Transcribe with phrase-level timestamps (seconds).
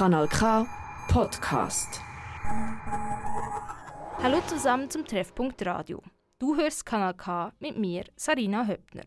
[0.00, 0.66] Kanal K
[1.08, 2.00] Podcast.
[4.22, 6.02] Hallo zusammen zum Treffpunkt Radio.
[6.38, 9.04] Du hörst Kanal K mit mir, Sarina Höppner.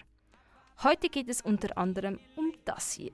[0.84, 3.14] Heute geht es unter anderem um das hier.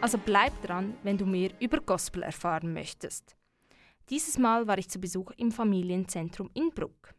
[0.00, 3.36] Also bleib dran, wenn du mehr über Gospel erfahren möchtest.
[4.10, 7.14] Dieses Mal war ich zu Besuch im Familienzentrum in Bruck.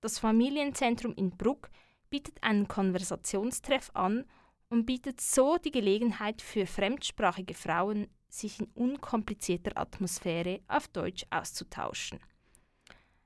[0.00, 1.68] Das Familienzentrum in Bruck
[2.10, 4.24] bietet einen Konversationstreff an
[4.68, 12.20] und bietet so die Gelegenheit für fremdsprachige Frauen, sich in unkomplizierter Atmosphäre auf Deutsch auszutauschen.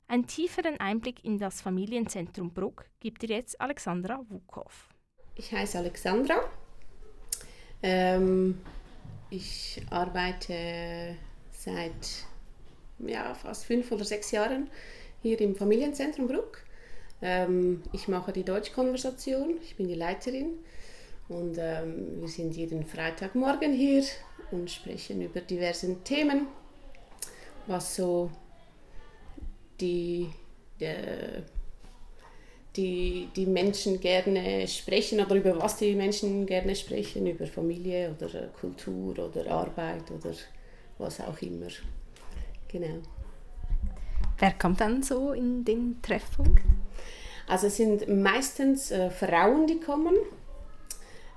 [0.06, 4.88] Einen tieferen Einblick in das Familienzentrum Bruck gibt dir jetzt Alexandra Wukow.
[5.34, 6.36] Ich heiße Alexandra.
[7.82, 8.60] Ähm,
[9.30, 11.16] ich arbeite
[11.50, 12.26] seit
[13.06, 14.70] ja, fast fünf oder sechs Jahren
[15.22, 16.62] hier im Familienzentrum Bruck.
[17.22, 20.58] Ähm, ich mache die Deutschkonversation, ich bin die Leiterin
[21.28, 24.02] und ähm, wir sind jeden Freitagmorgen hier
[24.50, 26.48] und sprechen über diverse Themen,
[27.66, 28.30] was so
[29.80, 30.28] die,
[30.80, 31.44] der,
[32.76, 38.48] die, die Menschen gerne sprechen oder über was die Menschen gerne sprechen, über Familie oder
[38.48, 40.34] Kultur oder Arbeit oder
[40.98, 41.68] was auch immer.
[42.72, 43.02] Genau.
[44.38, 46.62] Wer kommt dann so in den Treffpunkt?
[47.46, 50.14] Also es sind meistens äh, Frauen, die kommen.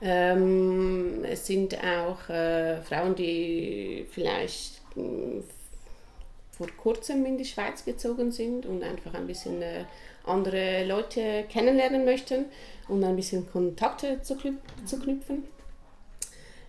[0.02, 5.44] Ähm, es sind auch äh, Frauen, die vielleicht mh,
[6.52, 9.84] vor kurzem in die Schweiz gezogen sind und einfach ein bisschen äh,
[10.24, 12.46] andere Leute kennenlernen möchten
[12.88, 15.44] und ein bisschen Kontakte zu, knüp zu knüpfen.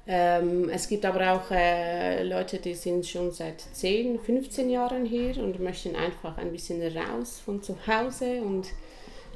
[0.09, 5.37] Ähm, es gibt aber auch äh, Leute, die sind schon seit 10, 15 Jahren hier
[5.43, 8.69] und möchten einfach ein bisschen raus von zu Hause und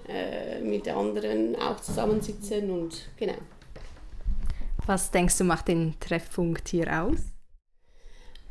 [0.09, 3.35] äh, mit anderen auch zusammensitzen und genau.
[4.87, 7.19] Was denkst du macht den Treffpunkt hier aus?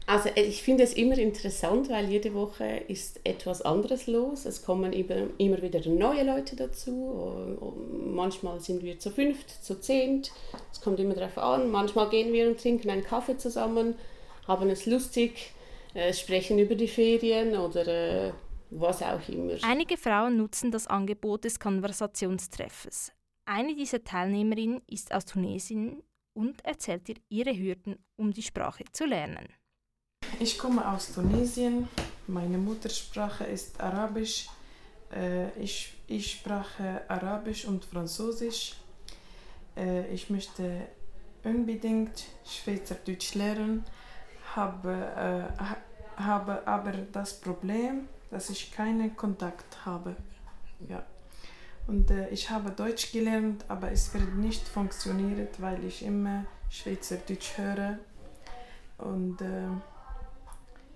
[0.09, 4.45] Also äh, ich finde es immer interessant, weil jede Woche ist etwas anderes los.
[4.45, 7.61] Es kommen immer, wieder neue Leute dazu.
[7.91, 10.31] Manchmal sind wir zu fünft, zu zehnt.
[10.71, 11.69] Es kommt immer darauf an.
[11.69, 13.93] Manchmal gehen wir und trinken einen Kaffee zusammen,
[14.47, 15.53] haben es lustig,
[15.93, 18.31] äh, sprechen über die Ferien oder äh,
[18.71, 19.53] was auch immer.
[19.61, 23.11] Einige Frauen nutzen das Angebot des Konversationstreffes.
[23.45, 26.01] Eine dieser Teilnehmerinnen ist aus Tunesien
[26.33, 29.58] und erzählt dir ihre Hürden, um die Sprache zu lernen.
[30.41, 31.89] Ich komme aus Tunesien.
[32.27, 34.47] Meine Muttersprache ist Arabisch.
[35.13, 38.77] Äh, ich, ich spreche Arabisch und Französisch.
[39.75, 40.87] Äh, ich möchte
[41.43, 43.83] unbedingt Schweizerdeutsch lernen,
[44.55, 45.77] habe, äh, ha,
[46.15, 50.15] habe aber das Problem, dass ich keinen Kontakt habe.
[50.87, 51.03] Ja.
[51.85, 57.57] Und äh, ich habe Deutsch gelernt, aber es wird nicht funktionieren, weil ich immer Schweizerdeutsch
[57.57, 57.99] höre.
[58.99, 59.67] Und äh,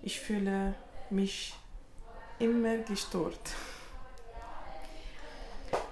[0.03, 0.75] ich fühle
[1.09, 1.55] mich
[2.37, 3.55] immer gestört.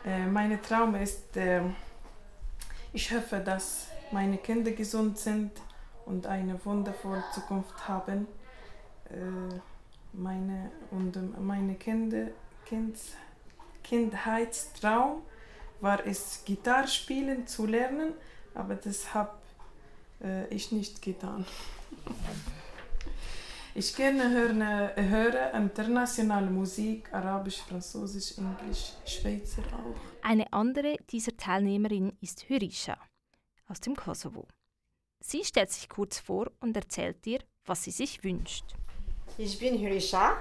[0.05, 1.61] Äh, mein Traum ist, äh,
[2.94, 5.51] ich hoffe, dass meine Kinder gesund sind
[6.05, 8.27] und eine wundervolle Zukunft haben.
[9.09, 9.59] Äh,
[10.13, 12.28] meine, und meine Kinder,
[12.66, 12.97] kind,
[13.81, 15.22] Kindheitstraum
[15.79, 18.13] war es, Gitarre spielen zu lernen,
[18.53, 19.31] aber das habe
[20.22, 21.45] äh, ich nicht getan.
[23.74, 30.28] Ich gerne höre, höre internationale Musik, Arabisch, Französisch, Englisch, Schweizer auch.
[30.28, 32.98] Eine andere dieser Teilnehmerinnen ist Hyrisha
[33.70, 34.46] aus dem Kosovo.
[35.24, 38.66] Sie stellt sich kurz vor und erzählt dir, was sie sich wünscht.
[39.38, 40.36] Ich bin Hyrisha.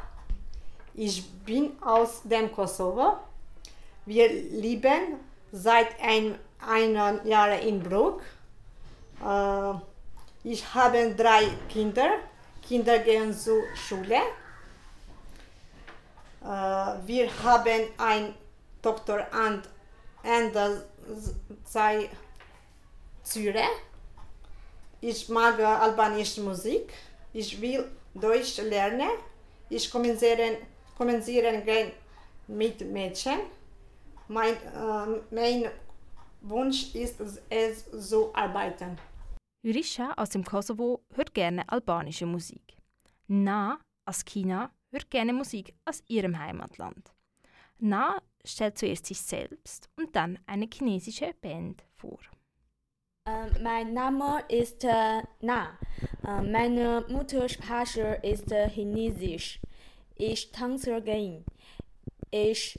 [0.95, 3.19] Ich bin aus dem Kosovo.
[4.07, 5.21] Wir leben
[5.53, 8.23] seit ein, einem Jahr in Bruck.
[9.25, 9.75] Äh,
[10.43, 12.11] ich habe drei Kinder.
[12.71, 14.21] Kinder gehen zur Schule.
[16.41, 16.47] Äh,
[17.05, 18.33] wir haben eine
[18.81, 19.63] Tochter und
[20.23, 20.87] Ende
[21.65, 22.09] sei
[23.25, 23.77] Zürich.
[25.01, 26.93] Ich mag albanische Musik.
[27.33, 29.11] Ich will Deutsch lernen.
[29.69, 30.59] Ich kommuniziere,
[32.47, 33.41] mit Mädchen.
[34.29, 35.71] Mein, äh, mein
[36.43, 37.17] Wunsch ist
[37.49, 38.97] es zu arbeiten.
[39.63, 42.79] Hyrisha aus dem Kosovo hört gerne albanische Musik.
[43.27, 47.13] Na aus China hört gerne Musik aus ihrem Heimatland.
[47.79, 52.19] Na stellt zuerst sich selbst und dann eine chinesische Band vor.
[53.27, 55.79] Ähm, mein Name ist äh, Na.
[56.27, 59.61] Äh, meine Muttersprache ist äh, Chinesisch.
[60.17, 61.45] Ich tanze gerne.
[62.31, 62.79] Ich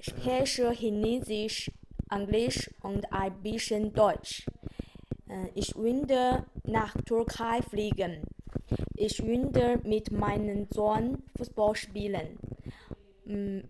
[0.00, 1.70] spreche Chinesisch,
[2.10, 4.44] Englisch und ein bisschen Deutsch.
[5.28, 8.22] Äh, Ich würde nach Türkei fliegen.
[8.96, 12.38] Ich würde mit meinem Sohn Fußball spielen.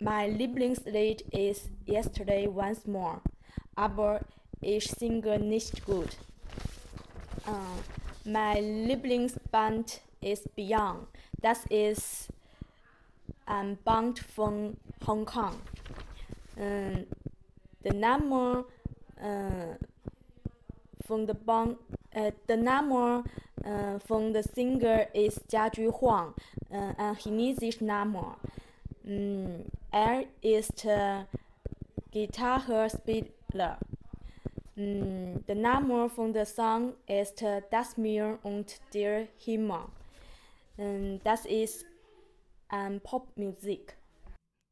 [0.01, 3.21] Mein Lieblingslied ist Yesterday Once More,
[3.77, 4.21] aber
[4.61, 6.17] ich singe nicht gut.
[7.47, 11.07] Äh, Mein Lieblingsband ist Beyond.
[11.41, 12.29] Das ist
[13.47, 14.77] ein Band von
[15.07, 15.55] Hongkong.
[16.57, 17.05] Äh,
[17.85, 18.65] Der Name
[19.17, 19.77] äh,
[21.07, 21.79] von der Band,
[22.11, 23.25] äh, der Name
[23.63, 26.35] äh, von der Singer ist Jiaju Huang,
[26.71, 28.37] äh, ein chinesischer Name.
[29.05, 31.25] Mm, Er ist äh,
[32.11, 33.79] Gitarrespieler.
[34.77, 39.85] Mm, Der Name von der Song ist äh, Das Meer und der Himmel.
[40.79, 41.85] Ähm, Das ist
[42.73, 43.97] ähm, Popmusik.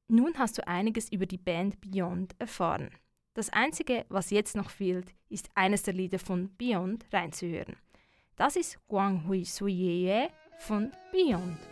[0.09, 2.91] Nun hast du einiges über die Band Beyond erfahren.
[3.35, 7.77] Das Einzige, was jetzt noch fehlt, ist eines der Lieder von Beyond reinzuhören.
[8.37, 11.72] Das ist Guang Hui Suye von Beyond.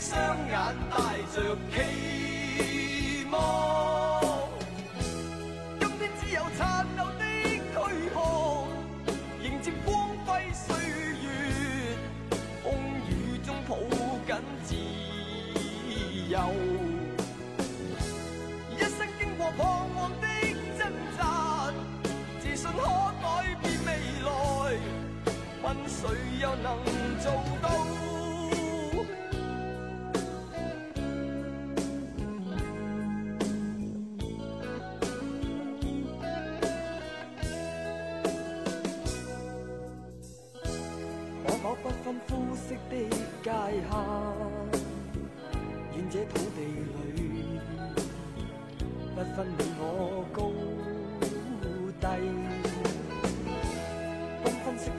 [0.00, 0.16] 双
[0.48, 0.96] 眼带
[1.34, 3.67] 着期望。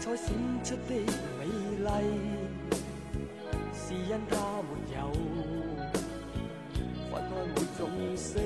[0.10, 0.26] 彩閃
[0.64, 0.94] 出的
[1.38, 1.46] 美
[1.86, 1.88] 丽，
[3.76, 4.34] 是因它
[4.64, 4.98] 没有
[7.12, 7.80] 分开每种
[8.18, 8.40] 色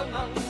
[0.00, 0.49] among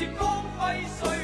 [0.00, 1.19] 迎接光辉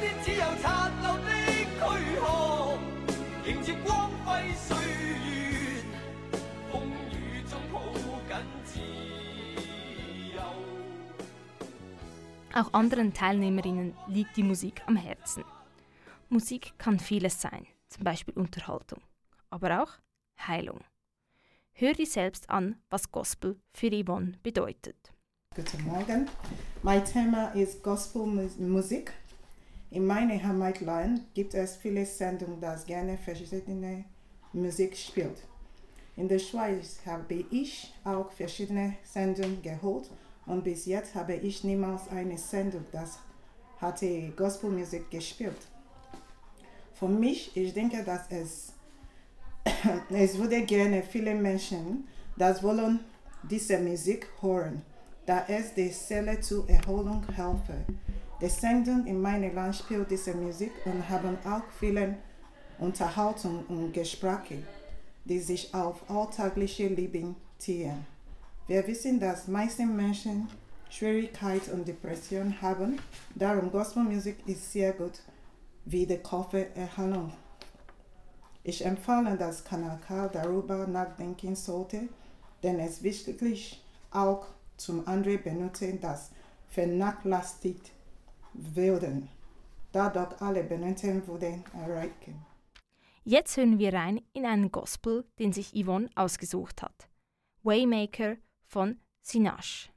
[0.00, 1.30] 天只有残留的
[1.78, 1.82] 躯
[2.20, 2.78] 壳，
[3.46, 4.76] 迎接光辉岁
[5.24, 5.84] 月，
[6.70, 6.74] 风
[7.12, 7.74] 雨中抱
[8.28, 8.30] 紧
[8.64, 8.80] 自
[10.34, 10.40] 由。
[12.52, 15.44] Auch anderen Teilnehmerinnen liegt die Musik am Herzen.
[16.28, 19.00] Musik kann vieles sein, zum Beispiel Unterhaltung,
[19.50, 19.92] aber auch
[20.38, 20.80] Heilung.
[21.72, 25.12] Hör dir selbst an, was Gospel für Yvonne bedeutet.
[25.54, 26.28] Guten Morgen.
[26.82, 29.12] Mein Thema ist Gospelmusik.
[29.93, 34.05] In meinem Heimatland gibt es viele Sendungen, das gerne verschiedene
[34.53, 35.37] Musik spielt.
[36.15, 40.09] In der Schweiz habe ich auch verschiedene Sendungen geholt
[40.45, 43.19] und bis jetzt habe ich niemals eine Sendung, das
[43.81, 45.67] hatte Gospelmusik gespielt.
[46.93, 48.71] Für mich, ich denke, dass es,
[50.09, 52.07] es würde gerne viele Menschen,
[52.37, 53.01] das wollen
[53.43, 54.83] diese Musik hören,
[55.25, 57.83] da es die Seele zur Erholung helfe.
[58.41, 62.15] Die Sendung in meinem Land spielt diese Musik und haben auch viele
[62.79, 64.63] Unterhaltung und Gespräche,
[65.25, 68.03] die sich auf alltägliche Leben ziehen.
[68.65, 70.47] Wir wissen, dass meiste Menschen
[70.89, 72.97] Schwierigkeiten und Depressionen haben,
[73.35, 75.21] darum Gospelmusik ist sehr gut
[75.85, 77.31] wie die Kopfererholung.
[78.63, 82.09] Ich empfehle, dass Kanal K darüber nachdenken sollte,
[82.63, 86.31] denn es wirklich auch zum anderen benutzen, das
[86.69, 87.91] vernachlässigt
[88.53, 89.29] werden.
[89.91, 92.45] Dadurch alle Benutzten würden erreichen.
[93.23, 97.09] Jetzt hören wir rein in einen Gospel, den sich Yvonne ausgesucht hat.
[97.63, 99.91] Waymaker von Sinash.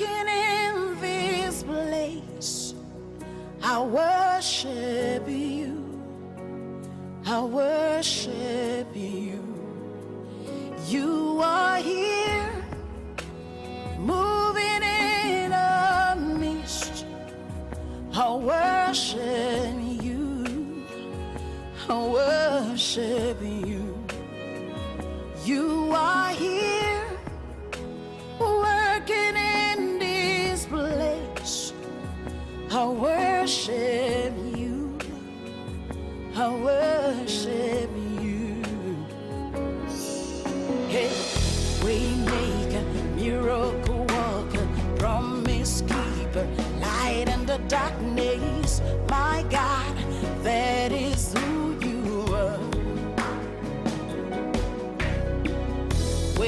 [0.00, 0.27] looking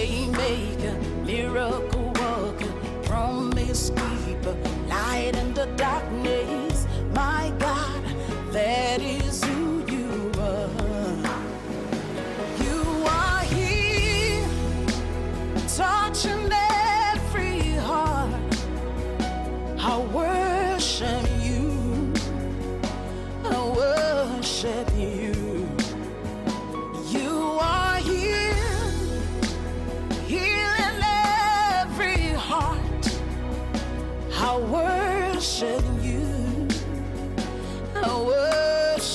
[0.01, 4.57] Waymaker, miracle worker, promise keeper,
[4.89, 6.87] light in the darkness.
[7.13, 8.00] My God,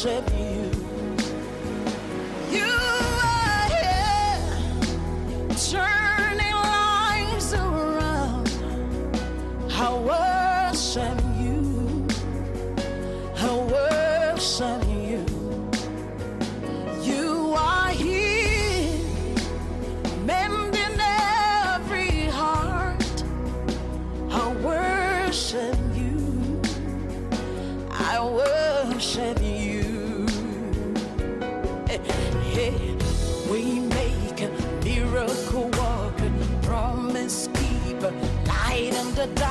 [0.05, 0.94] worship you.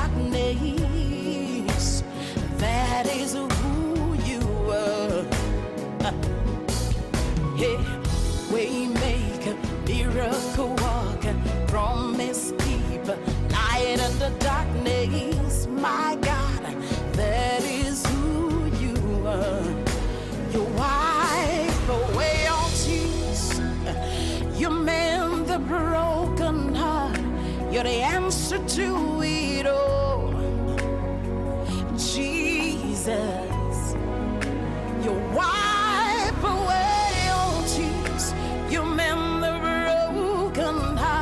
[0.05, 2.03] Darkness.
[2.57, 5.23] That is who you are.
[7.55, 7.77] Hey,
[8.51, 9.55] we make a
[9.87, 11.35] miracle worker,
[11.67, 13.17] promise keeper,
[13.51, 15.67] light in the darkness.
[15.67, 16.63] My God,
[17.13, 19.63] that is who you are.
[20.51, 23.59] You wipe away all tears.
[24.59, 27.19] You mend the broken heart.
[27.71, 29.04] You're the answer to
[40.55, 41.14] come home.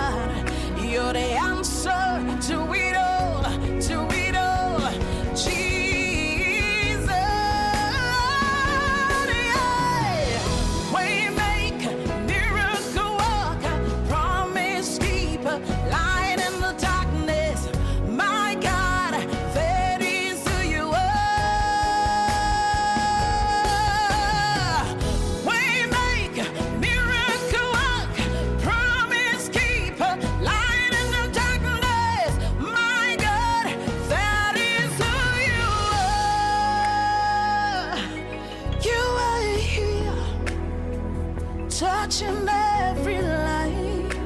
[42.04, 44.18] Touching every life.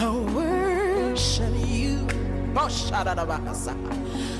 [0.00, 2.06] I worship you.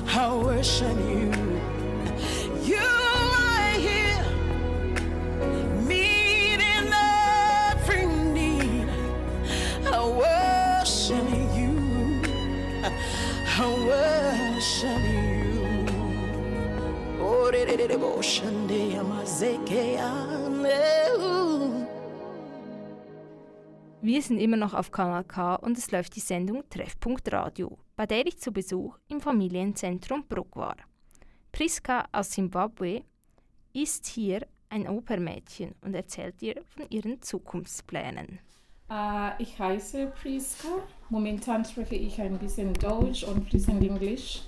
[0.06, 1.32] I worship you.
[2.62, 2.86] You
[3.46, 4.24] are here,
[5.88, 6.92] meeting
[7.72, 8.88] every need.
[9.84, 11.74] I worship you.
[13.58, 15.86] I worship you.
[17.20, 17.98] Oh, de- de- de- de-
[24.08, 28.06] Wir sind immer noch auf Kanal K und es läuft die Sendung Treffpunkt Radio, bei
[28.06, 30.76] der ich zu Besuch im Familienzentrum Bruck war.
[31.52, 33.02] Priska aus Simbabwe
[33.74, 38.38] ist hier ein Opermädchen und erzählt dir von ihren Zukunftsplänen.
[38.90, 40.68] Äh, ich heiße Priska.
[41.10, 44.40] Momentan spreche ich ein bisschen Deutsch und fließend Englisch.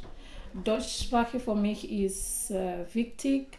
[0.64, 3.58] Deutschsprache für mich ist äh, wichtig,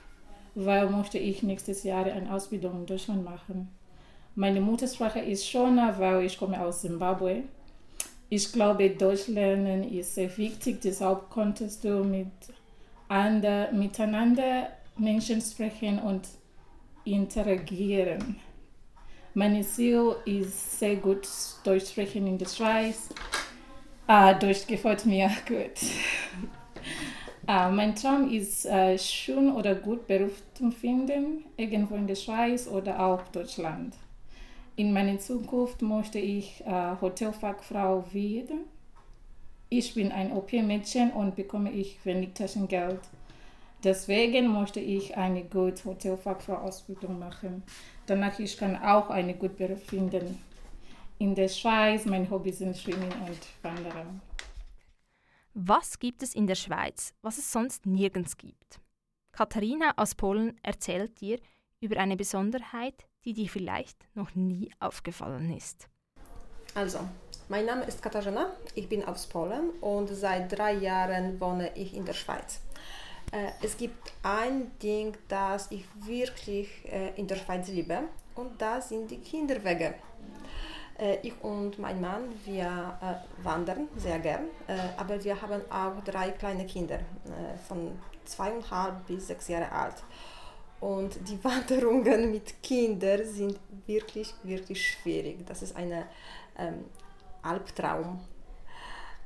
[0.55, 3.69] weil möchte ich nächstes Jahr eine Ausbildung in Deutschland machen.
[4.35, 7.43] Meine Muttersprache ist Shona, weil ich komme aus Zimbabwe.
[8.29, 12.31] Ich glaube, Deutsch lernen ist sehr wichtig, deshalb konntest du mit
[13.09, 16.29] ander, miteinander Menschen sprechen und
[17.03, 18.37] interagieren.
[19.33, 21.27] Mein Ziel ist sehr gut
[21.65, 23.09] Deutsch sprechen in der Schweiz.
[24.07, 25.89] Ah, Deutsch gefällt mir gut.
[27.47, 32.65] ah, mein Traum ist, äh, schön oder gut Beruf zu finden, irgendwo in der Schweiz
[32.67, 33.93] oder auch Deutschland.
[34.81, 38.61] In meiner Zukunft möchte ich äh, Hotelfachfrau werden.
[39.69, 42.99] Ich bin ein OP-Mädchen und bekomme ich wenig Taschengeld.
[43.83, 47.61] Deswegen möchte ich eine gute Hotelfachfrau-Ausbildung machen.
[48.07, 50.39] Danach ich kann auch eine gute Beruf finden.
[51.19, 54.19] In der Schweiz, mein Hobby sind Schwimmen und Wandern.
[55.53, 58.79] Was gibt es in der Schweiz, was es sonst nirgends gibt?
[59.31, 61.37] Katharina aus Polen erzählt dir
[61.81, 65.89] über eine Besonderheit, die dir vielleicht noch nie aufgefallen ist.
[66.73, 66.99] Also,
[67.49, 72.05] mein Name ist Katharzyna, ich bin aus Polen und seit drei Jahren wohne ich in
[72.05, 72.61] der Schweiz.
[73.31, 77.99] Äh, Es gibt ein Ding, das ich wirklich äh, in der Schweiz liebe
[78.35, 79.95] und das sind die Kinderwege.
[80.97, 82.97] Äh, Ich und mein Mann, wir
[83.43, 84.45] wandern sehr gern,
[84.97, 86.99] aber wir haben auch drei kleine Kinder
[87.67, 89.95] von zweieinhalb bis sechs Jahre alt.
[90.81, 95.45] Und die Wanderungen mit Kindern sind wirklich, wirklich schwierig.
[95.45, 95.91] Das ist ein
[96.57, 96.85] ähm,
[97.41, 98.19] Albtraum.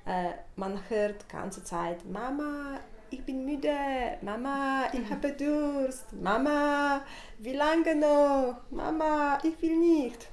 [0.06, 7.02] Äh, man hört die ganze Zeit, Mama, ich bin müde, Mama, ich habe Durst, Mama,
[7.40, 10.28] wie lange noch, Mama, ich will nicht.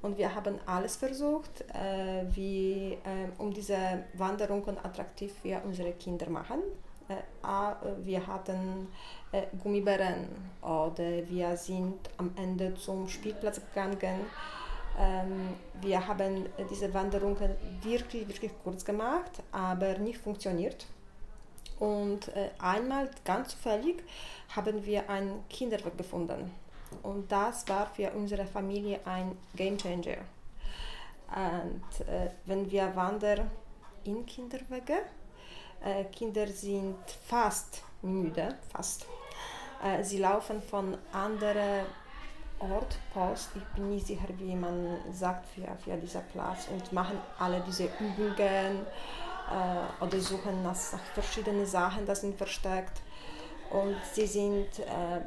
[0.00, 6.28] Und wir haben alles versucht, äh, wie, äh, um diese Wanderungen attraktiv für unsere Kinder
[6.28, 6.60] machen.
[7.08, 8.88] Äh, wir hatten
[9.32, 10.28] äh, Gummibären
[10.60, 14.20] oder wir sind am Ende zum Spielplatz gegangen.
[14.98, 20.86] Ähm, wir haben diese Wanderungen wirklich, wirklich kurz gemacht, aber nicht funktioniert.
[21.78, 24.02] Und äh, einmal ganz zufällig
[24.54, 26.52] haben wir einen Kinderweg gefunden.
[27.02, 30.18] Und das war für unsere Familie ein Game Changer.
[31.34, 32.06] Und
[32.44, 33.50] wenn wir wandern
[34.04, 34.98] in Kinderwege,
[36.12, 39.06] Kinder sind fast müde, fast.
[39.82, 41.86] Äh, sie laufen von anderen
[42.58, 47.18] Ort, Post, ich bin nicht sicher, wie man sagt für, für diesen Platz und machen
[47.38, 48.86] alle diese Übungen
[49.50, 53.00] äh, oder suchen nach, nach verschiedenen Sachen, das sind versteckt.
[53.70, 55.22] Und sie sind, äh,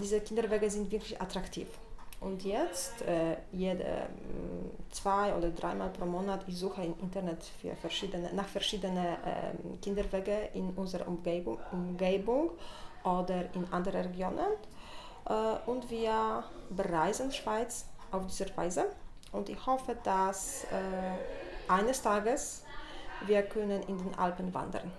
[0.00, 1.66] diese Kinderwege sind wirklich attraktiv.
[2.20, 7.76] Und jetzt, äh, jede, mm, zwei oder dreimal pro Monat, ich suche im Internet für
[7.76, 12.50] verschiedene, nach verschiedenen äh, Kinderwege in unserer Umgebung, Umgebung
[13.04, 14.52] oder in anderen Regionen.
[15.28, 18.86] Äh, und wir bereisen Schweiz auf diese Weise.
[19.30, 22.64] Und ich hoffe, dass äh, eines Tages
[23.26, 24.90] wir können in den Alpen wandern.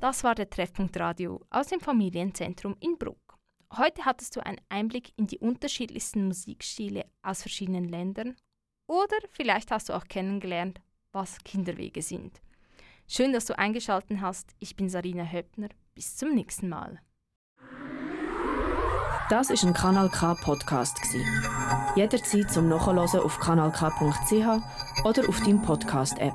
[0.00, 3.25] Das war der Treffpunkt Radio aus dem Familienzentrum in Bruck.
[3.78, 8.34] Heute hattest du einen Einblick in die unterschiedlichsten Musikstile aus verschiedenen Ländern
[8.86, 10.80] oder vielleicht hast du auch kennengelernt,
[11.12, 12.40] was Kinderwege sind.
[13.06, 14.54] Schön, dass du eingeschaltet hast.
[14.60, 15.68] Ich bin Sarina Höppner.
[15.94, 17.00] Bis zum nächsten Mal.
[19.28, 20.98] Das ist ein Kanal K Podcast
[21.96, 26.34] Jederzeit zum Nachhören auf kanalk.ch oder auf deinem Podcast App.